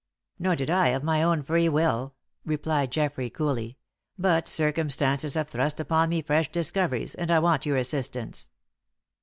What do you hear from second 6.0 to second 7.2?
me fresh discoveries,